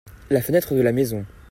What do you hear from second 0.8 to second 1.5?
la maison.